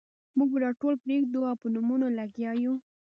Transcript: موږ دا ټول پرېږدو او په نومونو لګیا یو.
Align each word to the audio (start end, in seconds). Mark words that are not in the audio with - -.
موږ 0.37 0.49
دا 0.63 0.69
ټول 0.81 0.95
پرېږدو 1.03 1.39
او 1.49 1.55
په 1.61 1.67
نومونو 1.73 2.07
لګیا 2.19 2.51
یو. 2.63 2.75